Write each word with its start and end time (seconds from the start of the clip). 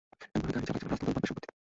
এমনভাবে 0.27 0.53
গাড়ি 0.55 0.65
চালায় 0.67 0.79
যেন 0.81 0.91
রাস্তা 0.91 1.03
ওদের 1.05 1.15
বাপের 1.17 1.27
সম্পত্তি। 1.29 1.47